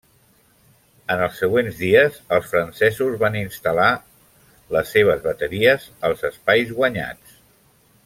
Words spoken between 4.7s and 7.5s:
les seves bateries als espais guanyats.